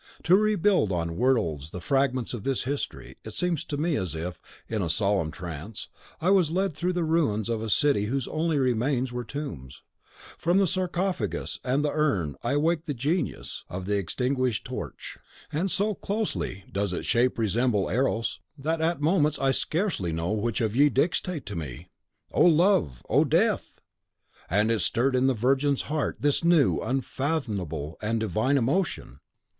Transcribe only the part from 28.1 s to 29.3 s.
divine emotion!